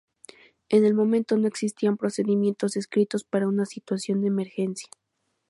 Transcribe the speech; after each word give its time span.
En 0.69 0.83
el 0.83 0.95
momento 0.95 1.37
no 1.37 1.47
existían 1.47 1.95
procedimientos 1.95 2.75
escritos 2.75 3.23
para 3.23 3.47
una 3.47 3.67
situación 3.67 4.21
de 4.21 4.29
emergencia. 4.29 4.89